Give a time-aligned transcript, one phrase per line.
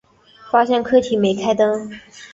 [0.51, 1.91] 发现客厅没开灯